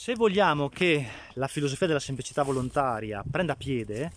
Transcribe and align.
Se 0.00 0.14
vogliamo 0.14 0.70
che 0.70 1.06
la 1.34 1.46
filosofia 1.46 1.86
della 1.86 2.00
semplicità 2.00 2.42
volontaria 2.42 3.22
prenda 3.30 3.54
piede, 3.54 4.10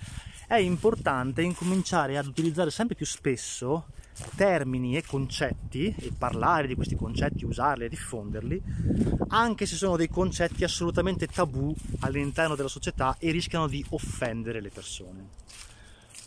è 0.48 0.56
importante 0.56 1.42
incominciare 1.42 2.18
ad 2.18 2.26
utilizzare 2.26 2.72
sempre 2.72 2.96
più 2.96 3.06
spesso 3.06 3.88
termini 4.38 4.96
e 4.96 5.04
concetti 5.04 5.94
e 6.00 6.14
parlare 6.18 6.68
di 6.68 6.76
questi 6.76 6.96
concetti, 6.96 7.44
usarli 7.44 7.84
e 7.84 7.90
diffonderli, 7.90 8.64
anche 9.28 9.66
se 9.66 9.76
sono 9.76 9.98
dei 9.98 10.08
concetti 10.08 10.64
assolutamente 10.64 11.28
tabù 11.28 11.76
all'interno 12.00 12.56
della 12.56 12.70
società 12.70 13.18
e 13.20 13.32
rischiano 13.32 13.68
di 13.68 13.84
offendere 13.90 14.62
le 14.62 14.70
persone. 14.70 15.28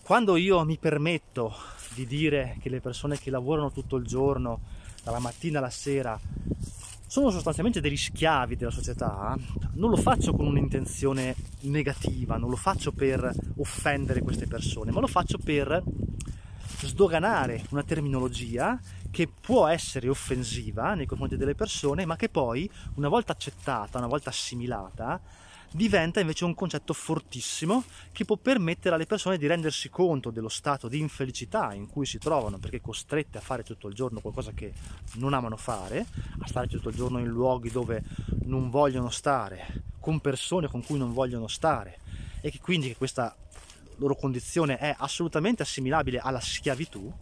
Quando 0.02 0.36
io 0.36 0.62
mi 0.66 0.76
permetto 0.76 1.56
di 1.94 2.06
dire 2.06 2.58
che 2.60 2.68
le 2.68 2.82
persone 2.82 3.18
che 3.18 3.30
lavorano 3.30 3.72
tutto 3.72 3.96
il 3.96 4.04
giorno, 4.04 4.60
dalla 5.02 5.18
mattina 5.18 5.60
alla 5.60 5.70
sera, 5.70 6.20
sono 7.06 7.30
sostanzialmente 7.30 7.80
degli 7.80 7.96
schiavi 7.96 8.56
della 8.56 8.70
società, 8.70 9.36
non 9.74 9.90
lo 9.90 9.96
faccio 9.96 10.32
con 10.32 10.46
un'intenzione 10.46 11.34
negativa, 11.60 12.36
non 12.36 12.50
lo 12.50 12.56
faccio 12.56 12.92
per 12.92 13.32
offendere 13.56 14.22
queste 14.22 14.46
persone, 14.46 14.90
ma 14.90 15.00
lo 15.00 15.06
faccio 15.06 15.38
per 15.38 15.82
sdoganare 16.80 17.64
una 17.70 17.82
terminologia 17.82 18.78
che 19.10 19.28
può 19.28 19.66
essere 19.66 20.08
offensiva 20.08 20.94
nei 20.94 21.06
confronti 21.06 21.36
delle 21.36 21.54
persone, 21.54 22.04
ma 22.04 22.16
che 22.16 22.28
poi, 22.28 22.68
una 22.94 23.08
volta 23.08 23.32
accettata, 23.32 23.98
una 23.98 24.08
volta 24.08 24.30
assimilata, 24.30 25.20
diventa 25.76 26.20
invece 26.20 26.46
un 26.46 26.54
concetto 26.54 26.94
fortissimo 26.94 27.84
che 28.10 28.24
può 28.24 28.36
permettere 28.36 28.94
alle 28.94 29.04
persone 29.04 29.36
di 29.36 29.46
rendersi 29.46 29.90
conto 29.90 30.30
dello 30.30 30.48
stato 30.48 30.88
di 30.88 30.98
infelicità 30.98 31.74
in 31.74 31.86
cui 31.86 32.06
si 32.06 32.16
trovano 32.18 32.58
perché 32.58 32.80
costrette 32.80 33.36
a 33.36 33.42
fare 33.42 33.62
tutto 33.62 33.86
il 33.86 33.94
giorno 33.94 34.20
qualcosa 34.20 34.52
che 34.52 34.72
non 35.16 35.34
amano 35.34 35.58
fare, 35.58 36.06
a 36.38 36.46
stare 36.46 36.66
tutto 36.66 36.88
il 36.88 36.94
giorno 36.96 37.18
in 37.18 37.26
luoghi 37.26 37.70
dove 37.70 38.02
non 38.44 38.70
vogliono 38.70 39.10
stare, 39.10 39.82
con 40.00 40.20
persone 40.20 40.66
con 40.66 40.82
cui 40.82 40.96
non 40.96 41.12
vogliono 41.12 41.46
stare 41.46 41.98
e 42.40 42.50
che 42.50 42.58
quindi 42.58 42.94
questa 42.96 43.36
loro 43.96 44.16
condizione 44.16 44.78
è 44.78 44.94
assolutamente 44.96 45.62
assimilabile 45.62 46.18
alla 46.18 46.40
schiavitù, 46.40 47.12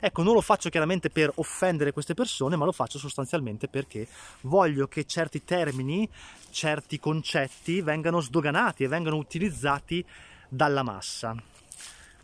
ecco 0.00 0.22
non 0.22 0.34
lo 0.34 0.40
faccio 0.40 0.68
chiaramente 0.68 1.10
per 1.10 1.30
offendere 1.36 1.92
queste 1.92 2.14
persone, 2.14 2.56
ma 2.56 2.64
lo 2.64 2.72
faccio 2.72 2.98
sostanzialmente 2.98 3.68
perché 3.68 4.06
voglio 4.42 4.88
che 4.88 5.04
certi 5.04 5.44
termini, 5.44 6.08
certi 6.50 6.98
concetti 6.98 7.80
vengano 7.80 8.20
sdoganati 8.20 8.84
e 8.84 8.88
vengano 8.88 9.16
utilizzati 9.16 10.04
dalla 10.48 10.82
massa. 10.82 11.34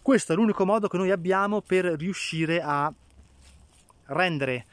Questo 0.01 0.33
è 0.33 0.37
l'unico 0.37 0.67
modo 0.67 0.89
che 0.89 0.97
noi 0.97 1.11
abbiamo 1.11 1.61
per 1.63 1.85
riuscire 1.85 2.61
a 2.61 2.93
rendere 4.07 4.67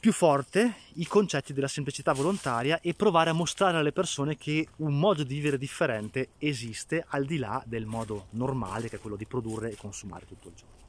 più 0.00 0.12
forte 0.12 0.74
i 0.94 1.06
concetti 1.06 1.52
della 1.52 1.68
semplicità 1.68 2.12
volontaria 2.12 2.80
e 2.80 2.94
provare 2.94 3.30
a 3.30 3.32
mostrare 3.32 3.78
alle 3.78 3.92
persone 3.92 4.36
che 4.36 4.68
un 4.76 4.98
modo 4.98 5.24
di 5.24 5.34
vivere 5.34 5.58
differente 5.58 6.30
esiste 6.38 7.04
al 7.08 7.24
di 7.24 7.38
là 7.38 7.62
del 7.66 7.84
modo 7.84 8.26
normale 8.30 8.88
che 8.88 8.96
è 8.96 9.00
quello 9.00 9.16
di 9.16 9.26
produrre 9.26 9.70
e 9.70 9.76
consumare 9.76 10.26
tutto 10.26 10.48
il 10.48 10.54
giorno. 10.54 10.87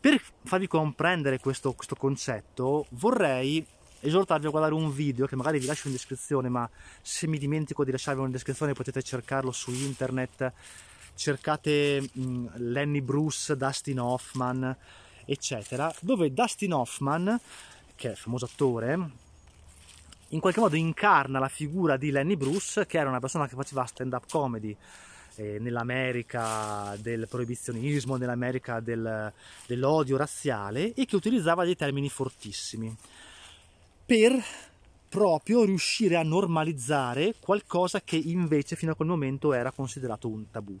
Per 0.00 0.22
farvi 0.44 0.68
comprendere 0.68 1.40
questo, 1.40 1.72
questo 1.72 1.96
concetto 1.96 2.86
vorrei 2.90 3.66
esortarvi 4.00 4.46
a 4.46 4.50
guardare 4.50 4.74
un 4.74 4.92
video 4.92 5.26
che 5.26 5.34
magari 5.34 5.58
vi 5.58 5.66
lascio 5.66 5.88
in 5.88 5.94
descrizione 5.94 6.48
ma 6.48 6.68
se 7.02 7.26
mi 7.26 7.36
dimentico 7.36 7.84
di 7.84 7.90
lasciarvi 7.90 8.22
in 8.22 8.30
descrizione 8.30 8.74
potete 8.74 9.02
cercarlo 9.02 9.50
su 9.50 9.72
internet. 9.72 10.52
Cercate 11.14 12.08
mh, 12.12 12.46
Lenny 12.58 13.00
Bruce, 13.00 13.56
Dustin 13.56 13.98
Hoffman 13.98 14.76
eccetera 15.24 15.92
dove 16.00 16.32
Dustin 16.32 16.74
Hoffman 16.74 17.40
che 17.96 18.06
è 18.06 18.10
il 18.12 18.16
famoso 18.16 18.44
attore, 18.44 19.10
in 20.28 20.38
qualche 20.38 20.60
modo 20.60 20.76
incarna 20.76 21.40
la 21.40 21.48
figura 21.48 21.96
di 21.96 22.12
Lenny 22.12 22.36
Bruce, 22.36 22.86
che 22.86 22.98
era 22.98 23.08
una 23.08 23.18
persona 23.18 23.48
che 23.48 23.56
faceva 23.56 23.84
stand-up 23.84 24.30
comedy 24.30 24.76
eh, 25.38 25.58
nell'America 25.60 26.96
del 27.00 27.26
proibizionismo, 27.28 28.16
nell'America 28.16 28.80
del, 28.80 29.32
dell'odio 29.66 30.16
razziale 30.16 30.92
e 30.94 31.04
che 31.04 31.16
utilizzava 31.16 31.64
dei 31.64 31.76
termini 31.76 32.08
fortissimi 32.08 32.94
per 34.04 34.42
proprio 35.08 35.64
riuscire 35.64 36.16
a 36.16 36.22
normalizzare 36.22 37.34
qualcosa 37.38 38.00
che 38.00 38.16
invece 38.16 38.74
fino 38.74 38.92
a 38.92 38.94
quel 38.94 39.08
momento 39.08 39.52
era 39.52 39.70
considerato 39.70 40.28
un 40.28 40.50
tabù. 40.50 40.78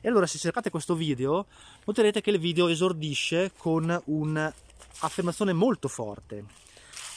E 0.00 0.08
allora 0.08 0.26
se 0.26 0.38
cercate 0.38 0.70
questo 0.70 0.94
video 0.94 1.46
noterete 1.84 2.20
che 2.20 2.30
il 2.30 2.38
video 2.38 2.68
esordisce 2.68 3.52
con 3.56 4.02
un 4.06 4.52
affermazione 5.00 5.52
molto 5.52 5.88
forte. 5.88 6.44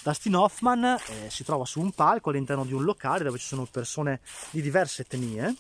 Dustin 0.03 0.35
Hoffman 0.35 0.83
eh, 0.83 1.29
si 1.29 1.43
trova 1.43 1.65
su 1.65 1.81
un 1.81 1.91
palco 1.91 2.29
all'interno 2.29 2.63
di 2.63 2.73
un 2.73 2.83
locale 2.83 3.23
dove 3.23 3.37
ci 3.37 3.47
sono 3.47 3.65
persone 3.65 4.21
di 4.51 4.61
diverse 4.61 5.01
etnie 5.01 5.55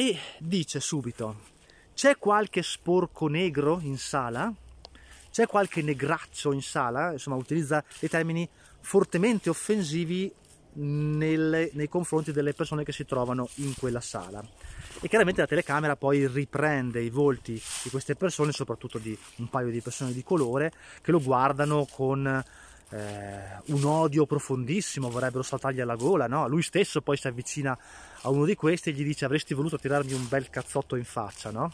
e 0.00 0.18
dice 0.38 0.80
subito 0.80 1.48
c'è 1.92 2.16
qualche 2.16 2.62
sporco 2.62 3.26
negro 3.26 3.80
in 3.82 3.98
sala? 3.98 4.50
C'è 5.30 5.46
qualche 5.46 5.82
negraccio 5.82 6.52
in 6.52 6.62
sala? 6.62 7.12
Insomma, 7.12 7.36
utilizza 7.36 7.84
dei 7.98 8.08
termini 8.08 8.48
fortemente 8.80 9.50
offensivi 9.50 10.32
nelle, 10.72 11.68
nei 11.74 11.88
confronti 11.90 12.32
delle 12.32 12.54
persone 12.54 12.82
che 12.82 12.92
si 12.92 13.04
trovano 13.04 13.50
in 13.56 13.74
quella 13.76 14.00
sala 14.00 14.42
e 15.02 15.08
chiaramente 15.08 15.40
la 15.40 15.46
telecamera 15.46 15.96
poi 15.96 16.26
riprende 16.26 17.02
i 17.02 17.10
volti 17.10 17.60
di 17.82 17.90
queste 17.90 18.16
persone, 18.16 18.52
soprattutto 18.52 18.98
di 18.98 19.16
un 19.36 19.48
paio 19.48 19.70
di 19.70 19.80
persone 19.80 20.12
di 20.12 20.22
colore, 20.22 20.72
che 21.00 21.10
lo 21.10 21.20
guardano 21.20 21.86
con 21.90 22.42
eh, 22.90 23.62
un 23.66 23.84
odio 23.84 24.26
profondissimo, 24.26 25.10
vorrebbero 25.10 25.42
saltargli 25.42 25.80
alla 25.80 25.94
gola, 25.94 26.26
no? 26.26 26.48
Lui 26.48 26.62
stesso 26.62 27.00
poi 27.00 27.16
si 27.16 27.26
avvicina 27.26 27.76
a 28.22 28.28
uno 28.30 28.44
di 28.44 28.54
questi 28.54 28.90
e 28.90 28.92
gli 28.92 29.04
dice 29.04 29.24
avresti 29.24 29.54
voluto 29.54 29.78
tirarmi 29.78 30.12
un 30.12 30.28
bel 30.28 30.50
cazzotto 30.50 30.96
in 30.96 31.04
faccia, 31.04 31.50
no? 31.50 31.72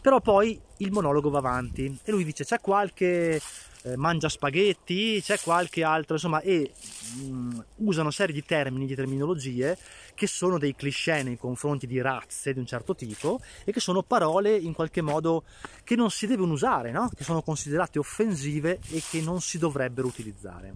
Però 0.00 0.20
poi 0.20 0.60
il 0.78 0.90
monologo 0.90 1.30
va 1.30 1.38
avanti 1.38 1.98
e 2.02 2.10
lui 2.10 2.24
dice 2.24 2.44
c'è 2.44 2.60
qualche 2.60 3.40
eh, 3.82 3.96
mangia 3.96 4.28
spaghetti, 4.28 5.20
c'è 5.22 5.38
qualche 5.40 5.82
altro, 5.82 6.14
insomma, 6.14 6.40
e 6.40 6.72
mh, 7.14 7.24
mm, 7.24 7.60
usa 7.76 8.02
una 8.02 8.10
serie 8.10 8.34
di 8.34 8.44
termini, 8.44 8.86
di 8.86 8.94
terminologie 8.94 9.76
che 10.14 10.26
sono 10.26 10.58
dei 10.58 10.74
cliché 10.74 11.22
nei 11.22 11.36
confronti 11.36 11.86
di 11.86 12.00
razze 12.00 12.52
di 12.52 12.58
un 12.58 12.66
certo 12.66 12.94
tipo 12.94 13.40
e 13.64 13.72
che 13.72 13.80
sono 13.80 14.02
parole 14.02 14.56
in 14.56 14.72
qualche 14.72 15.00
modo 15.00 15.44
che 15.84 15.96
non 15.96 16.10
si 16.10 16.26
devono 16.26 16.52
usare, 16.52 16.90
no? 16.90 17.10
che 17.14 17.24
sono 17.24 17.42
considerate 17.42 17.98
offensive 17.98 18.78
e 18.90 19.02
che 19.08 19.20
non 19.20 19.40
si 19.40 19.58
dovrebbero 19.58 20.06
utilizzare. 20.06 20.74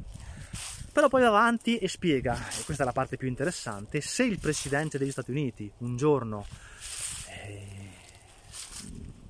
Però 0.92 1.08
poi 1.08 1.20
va 1.20 1.28
avanti 1.28 1.76
e 1.76 1.88
spiega, 1.88 2.34
e 2.58 2.64
questa 2.64 2.82
è 2.82 2.86
la 2.86 2.92
parte 2.92 3.18
più 3.18 3.28
interessante, 3.28 4.00
se 4.00 4.24
il 4.24 4.38
presidente 4.38 4.96
degli 4.96 5.10
Stati 5.10 5.30
Uniti 5.30 5.70
un 5.78 5.94
giorno 5.96 6.46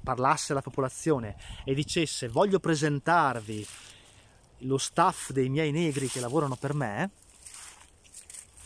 parlasse 0.07 0.53
alla 0.53 0.63
popolazione 0.63 1.35
e 1.65 1.75
dicesse 1.75 2.29
voglio 2.29 2.61
presentarvi 2.61 3.67
lo 4.61 4.79
staff 4.79 5.33
dei 5.33 5.49
miei 5.49 5.73
negri 5.73 6.07
che 6.07 6.21
lavorano 6.21 6.55
per 6.55 6.75
me 6.75 7.11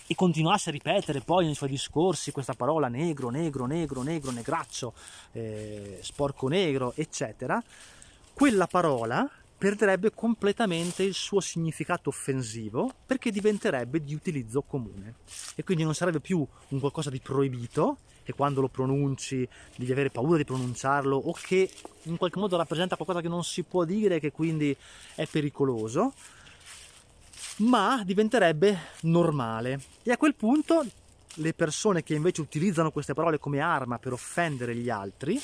e 0.06 0.14
continuasse 0.14 0.68
a 0.68 0.72
ripetere 0.72 1.20
poi 1.20 1.46
nei 1.46 1.54
suoi 1.54 1.70
discorsi 1.70 2.30
questa 2.30 2.52
parola 2.52 2.88
negro, 2.88 3.30
negro, 3.30 3.64
negro, 3.64 4.02
negro, 4.02 4.32
negraccio, 4.32 4.92
eh, 5.32 6.00
sporco 6.02 6.48
negro, 6.48 6.92
eccetera, 6.96 7.62
quella 8.34 8.66
parola 8.66 9.26
perderebbe 9.60 10.10
completamente 10.14 11.02
il 11.02 11.12
suo 11.12 11.40
significato 11.40 12.08
offensivo 12.08 12.90
perché 13.04 13.30
diventerebbe 13.30 14.00
di 14.00 14.14
utilizzo 14.14 14.62
comune 14.62 15.16
e 15.54 15.62
quindi 15.64 15.84
non 15.84 15.94
sarebbe 15.94 16.18
più 16.18 16.46
un 16.68 16.80
qualcosa 16.80 17.10
di 17.10 17.20
proibito 17.20 17.98
che 18.22 18.32
quando 18.32 18.62
lo 18.62 18.68
pronunci 18.68 19.46
devi 19.76 19.92
avere 19.92 20.08
paura 20.08 20.38
di 20.38 20.46
pronunciarlo 20.46 21.14
o 21.14 21.32
che 21.32 21.70
in 22.04 22.16
qualche 22.16 22.38
modo 22.38 22.56
rappresenta 22.56 22.96
qualcosa 22.96 23.20
che 23.20 23.28
non 23.28 23.44
si 23.44 23.62
può 23.62 23.84
dire 23.84 24.14
e 24.14 24.20
che 24.20 24.32
quindi 24.32 24.74
è 25.14 25.26
pericoloso, 25.26 26.14
ma 27.56 28.02
diventerebbe 28.02 28.78
normale. 29.02 29.78
E 30.02 30.10
a 30.10 30.16
quel 30.16 30.36
punto 30.36 30.86
le 31.34 31.52
persone 31.52 32.02
che 32.02 32.14
invece 32.14 32.40
utilizzano 32.40 32.90
queste 32.90 33.12
parole 33.12 33.38
come 33.38 33.60
arma 33.60 33.98
per 33.98 34.14
offendere 34.14 34.74
gli 34.74 34.88
altri 34.88 35.38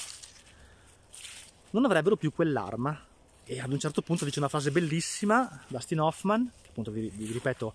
non 1.72 1.84
avrebbero 1.84 2.16
più 2.16 2.32
quell'arma. 2.32 3.05
E 3.48 3.60
ad 3.60 3.70
un 3.70 3.78
certo 3.78 4.02
punto 4.02 4.24
dice 4.24 4.40
una 4.40 4.48
frase 4.48 4.72
bellissima, 4.72 5.62
Dustin 5.68 6.00
Hoffman, 6.00 6.50
appunto 6.68 6.90
vi, 6.90 7.08
vi 7.14 7.30
ripeto 7.30 7.74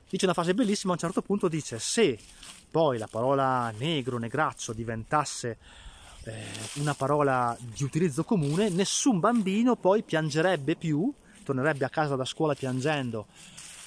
Dice 0.09 0.27
una 0.27 0.35
frase 0.35 0.55
bellissima 0.55 0.93
a 0.93 0.95
un 0.95 1.01
certo 1.01 1.21
punto 1.21 1.49
dice 1.49 1.81
se 1.81 2.17
poi 2.71 2.99
la 2.99 3.09
parola 3.09 3.75
negro 3.77 4.19
negraccio 4.19 4.73
diventasse 4.73 5.59
eh, 6.23 6.41
una 6.75 6.95
parola 6.95 7.59
di 7.61 7.83
utilizzo 7.83 8.23
comune 8.23 8.69
nessun 8.69 9.19
bambino 9.19 9.75
poi 9.75 10.05
piangerebbe 10.05 10.77
più 10.77 11.13
tornerebbe 11.43 11.85
a 11.85 11.91
casa 11.91 12.15
da 12.17 12.25
scuola 12.25 12.55
piangendo 12.55 13.27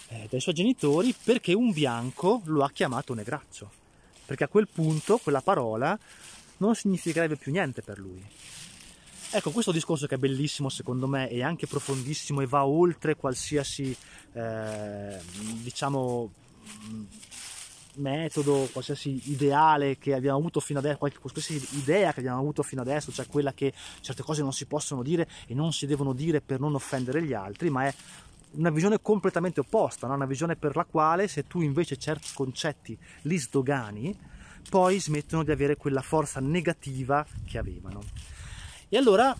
eh, 0.10 0.28
dai 0.30 0.40
suoi 0.40 0.56
genitori 0.56 1.14
perché 1.24 1.54
un 1.54 1.72
bianco 1.72 2.42
lo 2.46 2.64
ha 2.64 2.72
chiamato 2.72 3.14
negraccio. 3.14 3.72
perché 4.26 4.44
a 4.44 4.48
quel 4.50 4.68
punto 4.68 5.18
quella 5.20 5.42
parola 5.42 5.98
non 6.58 6.76
significherebbe 6.76 7.38
più 7.38 7.52
niente 7.52 7.82
per 7.82 7.98
lui. 7.98 8.22
Ecco, 9.32 9.52
questo 9.52 9.72
discorso 9.72 10.08
che 10.08 10.16
è 10.16 10.18
bellissimo 10.18 10.70
secondo 10.70 11.08
me 11.08 11.28
è 11.28 11.42
anche 11.42 11.68
profondissimo 11.68 12.42
e 12.42 12.46
va 12.46 12.66
oltre 12.66 13.16
qualsiasi, 13.16 13.96
eh, 14.34 15.18
diciamo, 15.62 16.32
metodo, 17.96 18.70
qualsiasi 18.72 19.22
ideale 19.32 19.98
che 19.98 20.14
abbiamo 20.14 20.38
avuto 20.38 20.60
fino 20.60 20.80
adesso, 20.80 20.98
qualsiasi 20.98 21.78
idea 21.78 22.14
che 22.14 22.20
abbiamo 22.20 22.40
avuto 22.40 22.64
fino 22.64 22.82
adesso, 22.82 23.12
cioè 23.12 23.28
quella 23.28 23.54
che 23.54 23.74
certe 24.02 24.24
cose 24.24 24.42
non 24.42 24.54
si 24.54 24.66
possono 24.66 25.04
dire 25.04 25.28
e 25.48 25.54
non 25.54 25.74
si 25.74 25.86
devono 25.86 26.14
dire 26.14 26.42
per 26.42 26.60
non 26.60 26.76
offendere 26.76 27.22
gli 27.24 27.34
altri, 27.34 27.70
ma 27.70 27.86
è 27.86 27.94
una 28.52 28.70
visione 28.70 29.02
completamente 29.02 29.60
opposta, 29.60 30.08
no? 30.08 30.16
una 30.16 30.26
visione 30.26 30.56
per 30.56 30.76
la 30.76 30.86
quale 30.86 31.28
se 31.28 31.46
tu 31.46 31.62
invece 31.62 31.98
certi 31.98 32.30
concetti 32.34 32.98
li 33.24 33.38
sdogani, 33.38 34.18
poi 34.70 35.00
smettono 35.00 35.44
di 35.44 35.52
avere 35.52 35.76
quella 35.76 36.02
forza 36.02 36.40
negativa 36.40 37.26
che 37.46 37.58
avevano. 37.58 38.02
E 38.90 38.98
allora 38.98 39.36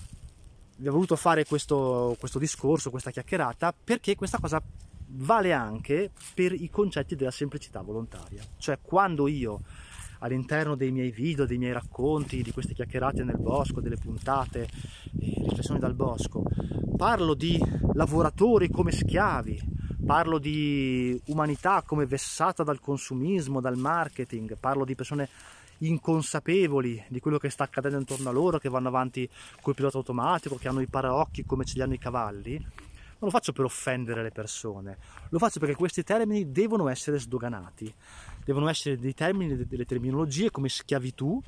vi 0.80 0.88
ho 0.88 0.92
voluto 0.92 1.16
fare 1.16 1.46
questo, 1.46 2.16
questo 2.20 2.40
discorso, 2.40 2.90
questa 2.90 3.12
chiacchierata, 3.12 3.74
perché 3.84 4.16
questa 4.16 4.40
cosa 4.40 4.62
vale 5.10 5.54
anche 5.54 6.12
per 6.34 6.52
i 6.54 6.70
concetti 6.70 7.16
della 7.16 7.32
semplicità 7.32 7.82
volontaria. 7.82 8.44
Cioè 8.58 8.80
quando 8.82 9.28
io 9.28 9.62
all'interno 10.20 10.76
dei 10.76 10.92
miei 10.92 11.12
video, 11.12 11.46
dei 11.46 11.58
miei 11.58 11.74
racconti, 11.74 12.42
di 12.42 12.52
queste 12.52 12.74
chiacchierate 12.74 13.24
nel 13.24 13.40
bosco, 13.40 13.82
delle 13.82 13.98
puntate, 13.98 14.68
riflessioni 15.18 15.80
dal 15.80 15.94
bosco, 15.94 16.44
parlo 16.96 17.34
di 17.34 17.60
lavoratori 17.94 18.70
come 18.70 18.92
schiavi, 18.92 19.62
parlo 20.06 20.40
di 20.40 21.20
umanità 21.26 21.84
come 21.86 22.06
vessata 22.06 22.64
dal 22.64 22.80
consumismo, 22.80 23.60
dal 23.60 23.78
marketing, 23.78 24.58
parlo 24.58 24.86
di 24.86 24.96
persone 24.96 25.30
inconsapevoli 25.80 27.06
di 27.08 27.20
quello 27.20 27.38
che 27.38 27.50
sta 27.50 27.66
accadendo 27.66 28.00
intorno 28.00 28.30
a 28.30 28.32
loro, 28.32 28.58
che 28.58 28.70
vanno 28.70 28.88
avanti 28.88 29.30
col 29.62 29.76
pilota 29.76 29.98
automatico, 29.98 30.56
che 30.56 30.68
hanno 30.68 30.82
i 30.82 30.88
paraocchi 30.88 31.46
come 31.46 31.66
ce 31.66 31.74
li 31.76 31.82
hanno 31.82 31.94
i 31.94 32.00
cavalli, 32.00 32.58
non 33.20 33.30
lo 33.30 33.30
faccio 33.30 33.52
per 33.52 33.66
offendere 33.66 34.24
le 34.24 34.32
persone, 34.32 34.98
lo 35.30 35.40
faccio 35.40 35.60
perché 35.60 35.76
questi 35.76 36.04
termini 36.04 36.52
devono 36.52 36.88
essere 36.88 37.20
sdoganati, 37.20 37.94
devono 38.48 38.70
essere 38.70 38.98
dei 38.98 39.14
termini, 39.14 39.68
delle 39.68 39.84
terminologie 39.84 40.52
come 40.52 40.70
schiavitù 40.70 41.42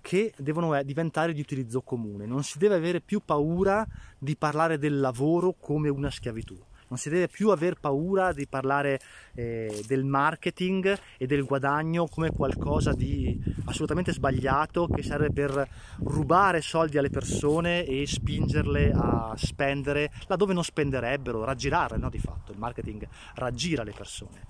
che 0.00 0.32
devono 0.36 0.76
eh, 0.76 0.84
diventare 0.84 1.32
di 1.32 1.40
utilizzo 1.40 1.82
comune. 1.82 2.26
Non 2.26 2.44
si 2.44 2.58
deve 2.58 2.76
avere 2.76 3.00
più 3.00 3.20
paura 3.24 3.84
di 4.16 4.36
parlare 4.36 4.78
del 4.78 5.00
lavoro 5.00 5.56
come 5.58 5.88
una 5.88 6.10
schiavitù 6.10 6.56
non 6.94 6.98
si 6.98 7.08
deve 7.08 7.28
più 7.28 7.50
aver 7.50 7.78
paura 7.80 8.32
di 8.32 8.46
parlare 8.46 9.00
eh, 9.34 9.82
del 9.86 10.04
marketing 10.04 10.96
e 11.16 11.26
del 11.26 11.44
guadagno 11.44 12.06
come 12.06 12.30
qualcosa 12.30 12.92
di 12.92 13.36
assolutamente 13.64 14.12
sbagliato 14.12 14.86
che 14.86 15.02
serve 15.02 15.30
per 15.32 15.68
rubare 16.04 16.60
soldi 16.60 16.98
alle 16.98 17.10
persone 17.10 17.84
e 17.84 18.06
spingerle 18.06 18.92
a 18.94 19.32
spendere 19.36 20.10
laddove 20.26 20.52
non 20.52 20.62
spenderebbero, 20.64 21.44
raggirare 21.44 21.96
no, 21.96 22.10
di 22.10 22.18
fatto, 22.18 22.52
il 22.52 22.58
marketing 22.58 23.08
raggira 23.34 23.82
le 23.82 23.92
persone. 23.92 24.42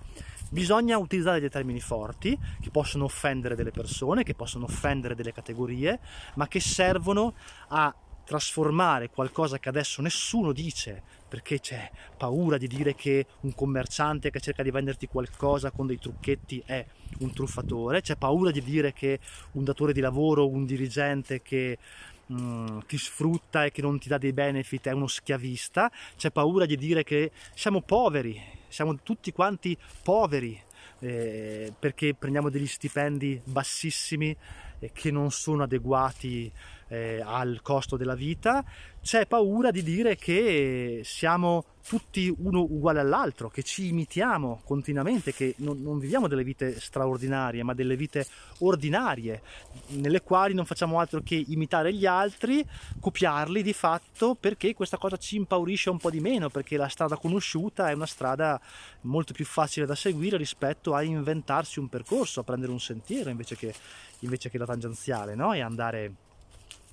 Bisogna 0.54 0.98
utilizzare 0.98 1.40
dei 1.40 1.50
termini 1.50 1.80
forti 1.80 2.38
che 2.60 2.70
possono 2.70 3.06
offendere 3.06 3.56
delle 3.56 3.72
persone, 3.72 4.22
che 4.22 4.36
possono 4.36 4.66
offendere 4.66 5.16
delle 5.16 5.32
categorie, 5.32 5.98
ma 6.36 6.46
che 6.46 6.60
servono 6.60 7.34
a 7.70 7.92
trasformare 8.24 9.10
qualcosa 9.10 9.58
che 9.58 9.68
adesso 9.68 10.00
nessuno 10.00 10.52
dice 10.52 11.02
perché 11.28 11.58
c'è 11.58 11.90
paura 12.16 12.56
di 12.56 12.68
dire 12.68 12.94
che 12.94 13.26
un 13.40 13.52
commerciante 13.52 14.30
che 14.30 14.38
cerca 14.38 14.62
di 14.62 14.70
venderti 14.70 15.08
qualcosa 15.08 15.72
con 15.72 15.88
dei 15.88 15.98
trucchetti 15.98 16.62
è 16.64 16.86
un 17.18 17.32
truffatore, 17.32 18.00
c'è 18.00 18.14
paura 18.14 18.52
di 18.52 18.62
dire 18.62 18.92
che 18.92 19.18
un 19.54 19.64
datore 19.64 19.92
di 19.92 20.00
lavoro, 20.00 20.48
un 20.48 20.64
dirigente 20.64 21.42
che 21.42 21.78
mm, 22.32 22.78
ti 22.86 22.98
sfrutta 22.98 23.64
e 23.64 23.70
che 23.70 23.82
non 23.82 23.98
ti 23.98 24.08
dà 24.08 24.18
dei 24.18 24.32
benefit 24.32 24.88
è 24.88 24.92
uno 24.92 25.06
schiavista, 25.06 25.90
c'è 26.16 26.30
paura 26.30 26.66
di 26.66 26.76
dire 26.76 27.02
che 27.04 27.30
siamo 27.54 27.80
poveri, 27.80 28.40
siamo 28.68 28.96
tutti 29.02 29.32
quanti 29.32 29.76
poveri 30.02 30.60
eh, 31.00 31.72
perché 31.78 32.14
prendiamo 32.14 32.50
degli 32.50 32.66
stipendi 32.66 33.40
bassissimi 33.44 34.36
eh, 34.78 34.90
che 34.92 35.10
non 35.10 35.30
sono 35.30 35.64
adeguati 35.64 36.50
eh, 36.94 37.22
al 37.24 37.60
costo 37.62 37.96
della 37.96 38.14
vita, 38.14 38.64
c'è 39.02 39.26
paura 39.26 39.70
di 39.70 39.82
dire 39.82 40.16
che 40.16 41.02
siamo 41.04 41.64
tutti 41.86 42.34
uno 42.38 42.60
uguale 42.60 43.00
all'altro, 43.00 43.50
che 43.50 43.62
ci 43.62 43.88
imitiamo 43.88 44.62
continuamente, 44.64 45.34
che 45.34 45.54
non, 45.58 45.82
non, 45.82 45.98
viviamo 45.98 46.26
delle 46.28 46.42
vite 46.42 46.80
straordinarie, 46.80 47.62
ma 47.62 47.74
delle 47.74 47.96
vite 47.96 48.26
ordinarie, 48.60 49.42
nelle 49.88 50.22
quali 50.22 50.54
non 50.54 50.64
facciamo 50.64 50.98
altro 50.98 51.20
che 51.22 51.44
imitare 51.48 51.92
gli 51.92 52.06
altri, 52.06 52.64
copiarli 52.98 53.62
di 53.62 53.74
fatto, 53.74 54.34
perché 54.34 54.72
questa 54.72 54.96
cosa 54.96 55.18
ci 55.18 55.36
impaurisce 55.36 55.90
un 55.90 55.98
po' 55.98 56.10
di 56.10 56.20
meno, 56.20 56.48
perché 56.48 56.78
la 56.78 56.88
strada 56.88 57.16
conosciuta 57.16 57.90
è 57.90 57.92
una 57.92 58.06
strada 58.06 58.58
molto 59.02 59.34
più 59.34 59.44
facile 59.44 59.84
da 59.84 59.94
seguire 59.94 60.38
rispetto 60.38 60.94
a 60.94 61.02
inventarsi 61.02 61.78
un 61.78 61.88
percorso, 61.88 62.40
a 62.40 62.44
prendere 62.44 62.72
un 62.72 62.80
sentiero 62.80 63.28
invece 63.28 63.56
che, 63.56 63.74
invece 64.20 64.48
che 64.48 64.56
la 64.56 64.64
tangenziale, 64.64 65.34
no? 65.34 65.52
e 65.52 65.60
andare 65.60 66.12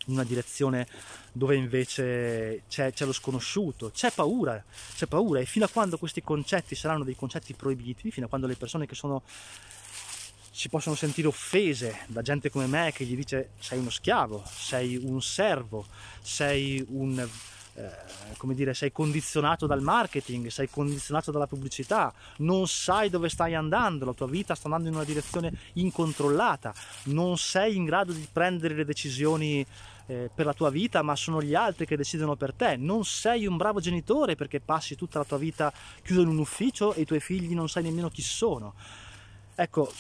una 0.07 0.24
direzione 0.24 0.88
dove 1.31 1.56
invece 1.56 2.63
c'è, 2.68 2.92
c'è, 2.92 3.06
lo 3.06 3.13
sconosciuto, 3.13 3.92
c'è 3.92 4.12
paura, 4.12 4.63
c'è 4.95 5.06
paura. 5.07 5.39
E 5.39 5.45
fino 5.45 5.65
a 5.65 5.69
quando 5.69 5.98
questi 5.98 6.21
concetti 6.21 6.75
saranno 6.75 7.03
dei 7.03 7.15
concetti 7.15 7.53
proibiti, 7.53 8.12
fino 8.12 8.25
a 8.25 8.30
quando 8.30 8.48
le 8.48 8.56
persone 8.56 8.86
che 8.86 8.95
sono 8.95 9.24
si 10.53 10.68
possono 10.68 10.95
sentire 10.95 11.30
offese 11.30 12.00
da 12.07 12.21
gente 12.21 12.50
come 12.50 12.68
me 12.68 12.92
che 12.94 13.06
gli 13.06 13.15
dice 13.15 13.51
sei 13.59 13.80
uno 13.80 13.89
schiavo, 13.89 14.44
sei 14.45 14.98
un 14.98 15.21
servo, 15.21 15.86
sei 16.21 16.86
un 16.89 17.27
eh, 17.74 17.89
come 18.36 18.53
dire, 18.53 18.74
sei 18.74 18.92
condizionato 18.92 19.65
dal 19.65 19.81
marketing, 19.81 20.48
sei 20.48 20.69
condizionato 20.69 21.31
dalla 21.31 21.48
pubblicità, 21.48 22.13
non 22.38 22.68
sai 22.68 23.09
dove 23.09 23.30
stai 23.30 23.56
andando, 23.56 24.03
la 24.03 24.13
tua 24.13 24.27
vita 24.27 24.56
sta 24.56 24.65
andando 24.65 24.89
in 24.89 24.95
una 24.95 25.06
direzione 25.06 25.53
incontrollata, 25.74 26.74
non 27.06 27.38
sei 27.38 27.77
in 27.77 27.86
grado 27.86 28.12
di 28.12 28.27
prendere 28.30 28.75
le 28.75 28.83
decisioni 28.83 29.65
eh, 30.07 30.30
per 30.33 30.45
la 30.45 30.53
tua 30.53 30.69
vita, 30.69 31.01
ma 31.01 31.15
sono 31.15 31.42
gli 31.42 31.56
altri 31.56 31.86
che 31.86 31.98
decidono 31.98 32.36
per 32.36 32.53
te. 32.53 32.75
Non 32.77 33.06
sei 33.06 33.45
un 33.45 33.57
bravo 33.57 33.80
genitore 33.80 34.36
perché 34.36 34.59
passi 34.59 34.95
tutta 34.95 35.19
la 35.19 35.25
tua 35.25 35.38
vita 35.38 35.71
chiuso 36.03 36.21
in 36.21 36.27
un 36.27 36.39
ufficio 36.39 36.94
e 36.94 37.01
i 37.01 37.06
tuoi 37.06 37.19
figli 37.19 37.53
non 37.53 37.69
sai 37.69 37.83
nemmeno 37.83 38.09
chi 38.09 38.21
sono. 38.21 38.74
Ecco, 39.56 39.92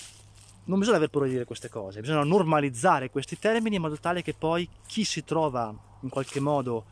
non 0.65 0.79
bisogna 0.79 0.97
aver 0.97 1.09
paura 1.09 1.27
di 1.27 1.33
dire 1.33 1.45
queste 1.45 1.69
cose, 1.69 2.01
bisogna 2.01 2.23
normalizzare 2.23 3.09
questi 3.09 3.37
termini 3.39 3.75
in 3.75 3.81
modo 3.81 3.97
tale 3.97 4.21
che 4.21 4.33
poi 4.33 4.67
chi 4.85 5.03
si 5.03 5.23
trova 5.23 5.73
in 6.01 6.09
qualche 6.09 6.39
modo 6.39 6.85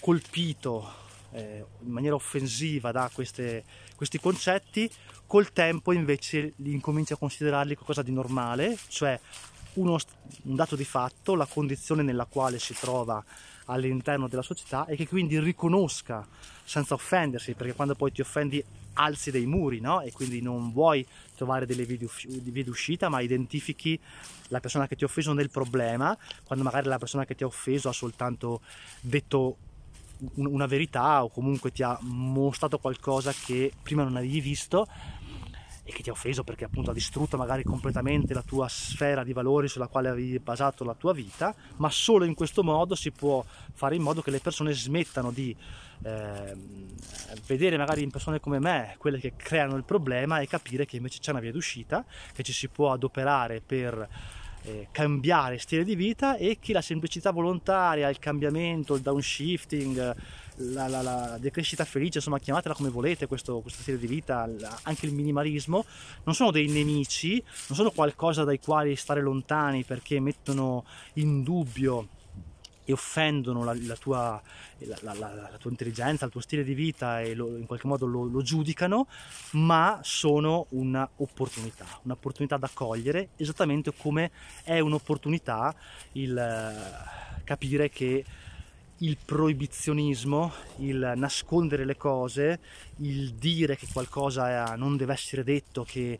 colpito 0.00 1.02
eh, 1.32 1.64
in 1.80 1.90
maniera 1.90 2.14
offensiva 2.14 2.92
da 2.92 3.10
queste, 3.12 3.64
questi 3.96 4.20
concetti, 4.20 4.90
col 5.26 5.52
tempo 5.52 5.92
invece 5.92 6.52
li 6.56 6.72
incomincia 6.72 7.14
a 7.14 7.16
considerarli 7.16 7.74
qualcosa 7.74 8.02
di 8.02 8.12
normale, 8.12 8.76
cioè 8.88 9.18
uno, 9.74 9.98
un 10.42 10.54
dato 10.54 10.76
di 10.76 10.84
fatto, 10.84 11.34
la 11.34 11.46
condizione 11.46 12.02
nella 12.02 12.26
quale 12.26 12.58
si 12.58 12.74
trova 12.74 13.22
all'interno 13.66 14.28
della 14.28 14.42
società 14.42 14.86
e 14.86 14.96
che 14.96 15.06
quindi 15.08 15.38
riconosca 15.38 16.26
senza 16.64 16.94
offendersi, 16.94 17.54
perché 17.54 17.74
quando 17.74 17.94
poi 17.94 18.12
ti 18.12 18.20
offendi 18.20 18.62
alzi 18.94 19.30
dei 19.30 19.46
muri 19.46 19.80
no? 19.80 20.00
e 20.00 20.12
quindi 20.12 20.40
non 20.40 20.72
vuoi 20.72 21.06
trovare 21.34 21.66
delle 21.66 21.84
vie 21.84 22.64
d'uscita 22.64 23.08
ma 23.08 23.20
identifichi 23.20 23.98
la 24.48 24.60
persona 24.60 24.86
che 24.86 24.96
ti 24.96 25.04
ha 25.04 25.06
offeso 25.06 25.32
nel 25.32 25.50
problema 25.50 26.16
quando 26.44 26.64
magari 26.64 26.86
la 26.86 26.98
persona 26.98 27.24
che 27.24 27.34
ti 27.34 27.42
ha 27.42 27.46
offeso 27.46 27.88
ha 27.88 27.92
soltanto 27.92 28.60
detto 29.00 29.56
una 30.34 30.66
verità 30.66 31.24
o 31.24 31.28
comunque 31.28 31.72
ti 31.72 31.82
ha 31.82 31.98
mostrato 32.02 32.78
qualcosa 32.78 33.32
che 33.32 33.72
prima 33.82 34.04
non 34.04 34.16
avevi 34.16 34.40
visto 34.40 34.86
e 35.84 35.92
che 35.92 36.02
ti 36.02 36.08
ha 36.08 36.12
offeso 36.12 36.42
perché 36.42 36.64
appunto 36.64 36.90
ha 36.90 36.94
distrutto 36.94 37.36
magari 37.36 37.62
completamente 37.62 38.32
la 38.32 38.42
tua 38.42 38.66
sfera 38.68 39.22
di 39.22 39.34
valori 39.34 39.68
sulla 39.68 39.86
quale 39.86 40.08
avevi 40.08 40.38
basato 40.38 40.82
la 40.82 40.94
tua 40.94 41.12
vita, 41.12 41.54
ma 41.76 41.90
solo 41.90 42.24
in 42.24 42.34
questo 42.34 42.64
modo 42.64 42.94
si 42.94 43.10
può 43.10 43.44
fare 43.72 43.94
in 43.94 44.02
modo 44.02 44.22
che 44.22 44.30
le 44.30 44.40
persone 44.40 44.72
smettano 44.72 45.30
di 45.30 45.54
eh, 46.02 46.56
vedere 47.46 47.76
magari 47.76 48.02
in 48.02 48.10
persone 48.10 48.40
come 48.40 48.58
me 48.58 48.94
quelle 48.98 49.18
che 49.18 49.34
creano 49.36 49.76
il 49.76 49.84
problema 49.84 50.40
e 50.40 50.46
capire 50.46 50.86
che 50.86 50.96
invece 50.96 51.18
c'è 51.20 51.30
una 51.30 51.40
via 51.40 51.52
d'uscita, 51.52 52.04
che 52.32 52.42
ci 52.42 52.52
si 52.52 52.68
può 52.68 52.92
adoperare 52.92 53.60
per 53.60 54.08
eh, 54.62 54.88
cambiare 54.90 55.58
stile 55.58 55.84
di 55.84 55.94
vita 55.94 56.36
e 56.36 56.58
che 56.60 56.72
la 56.72 56.80
semplicità 56.80 57.30
volontaria, 57.30 58.08
il 58.08 58.18
cambiamento, 58.18 58.94
il 58.94 59.02
downshifting, 59.02 60.14
la, 60.56 60.88
la, 60.88 61.02
la 61.02 61.38
decrescita 61.38 61.84
felice, 61.84 62.18
insomma 62.18 62.38
chiamatela 62.38 62.74
come 62.74 62.90
volete 62.90 63.26
questo, 63.26 63.60
questo 63.60 63.82
stile 63.82 63.98
di 63.98 64.06
vita, 64.06 64.48
anche 64.82 65.06
il 65.06 65.12
minimalismo, 65.12 65.84
non 66.24 66.34
sono 66.34 66.50
dei 66.50 66.68
nemici, 66.68 67.42
non 67.68 67.76
sono 67.76 67.90
qualcosa 67.90 68.44
dai 68.44 68.60
quali 68.60 68.96
stare 68.96 69.20
lontani 69.20 69.84
perché 69.84 70.20
mettono 70.20 70.84
in 71.14 71.42
dubbio 71.42 72.08
e 72.84 72.92
offendono 72.92 73.64
la, 73.64 73.74
la, 73.86 73.96
tua, 73.96 74.40
la, 74.78 75.14
la, 75.14 75.56
tua, 75.58 75.70
intelligenza, 75.70 76.26
il 76.26 76.30
tuo 76.30 76.40
stile 76.40 76.62
di 76.62 76.74
vita 76.74 77.20
e 77.20 77.34
lo, 77.34 77.56
in 77.56 77.66
qualche 77.66 77.86
modo 77.86 78.06
lo, 78.06 78.24
lo 78.24 78.42
giudicano, 78.42 79.06
ma 79.52 80.00
sono 80.02 80.66
un'opportunità, 80.70 81.86
un'opportunità 82.02 82.58
da 82.58 82.68
cogliere, 82.72 83.30
esattamente 83.36 83.92
come 83.96 84.30
è 84.62 84.78
un'opportunità 84.80 85.74
il 86.12 86.36
eh, 86.36 87.42
capire 87.44 87.88
che 87.88 88.24
il 88.98 89.16
proibizionismo, 89.22 90.52
il 90.78 91.12
nascondere 91.16 91.84
le 91.84 91.96
cose, 91.96 92.60
il 92.98 93.34
dire 93.34 93.76
che 93.76 93.88
qualcosa 93.92 94.74
non 94.76 94.96
deve 94.96 95.12
essere 95.12 95.42
detto, 95.42 95.84
che 95.84 96.18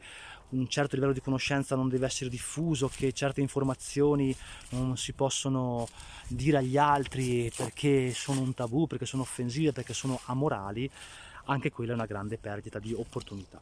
un 0.51 0.69
certo 0.69 0.95
livello 0.95 1.13
di 1.13 1.21
conoscenza 1.21 1.77
non 1.77 1.89
deve 1.89 2.07
essere 2.07 2.31
diffuso, 2.31 2.89
che 2.89 3.13
certe 3.13 3.41
informazioni 3.41 4.35
non 4.71 4.97
si 4.97 5.13
possono 5.13 5.89
dire 6.29 6.59
agli 6.59 6.77
altri 6.77 7.51
perché 7.57 8.13
sono 8.13 8.41
un 8.41 8.55
tabù, 8.55 8.87
perché 8.87 9.07
sono 9.07 9.23
offensive, 9.23 9.73
perché 9.73 9.95
sono 9.95 10.21
amorali, 10.27 10.89
anche 11.47 11.71
quella 11.71 11.93
è 11.93 11.95
una 11.95 12.07
grande 12.07 12.39
perdita 12.39 12.79
di 12.79 12.93
opportunità. 12.93 13.61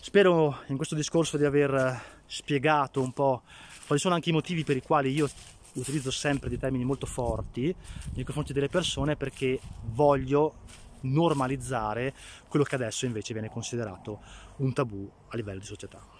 Spero 0.00 0.62
in 0.68 0.76
questo 0.76 0.94
discorso 0.94 1.36
di 1.36 1.44
aver 1.44 2.20
spiegato 2.26 3.00
un 3.00 3.12
po' 3.12 3.42
quali 3.86 4.00
sono 4.00 4.14
anche 4.14 4.30
i 4.30 4.32
motivi 4.32 4.64
per 4.64 4.76
i 4.76 4.82
quali 4.82 5.12
io 5.12 5.28
utilizzo 5.76 6.10
sempre 6.10 6.48
dei 6.48 6.58
termini 6.58 6.84
molto 6.84 7.06
forti 7.06 7.74
nei 8.14 8.24
confronti 8.24 8.52
delle 8.52 8.68
persone 8.68 9.16
perché 9.16 9.60
voglio 9.92 10.54
normalizzare 11.02 12.14
quello 12.48 12.64
che 12.64 12.74
adesso 12.74 13.06
invece 13.06 13.32
viene 13.32 13.50
considerato 13.50 14.20
un 14.56 14.72
tabù 14.72 15.08
a 15.28 15.36
livello 15.36 15.60
di 15.60 15.66
società. 15.66 16.15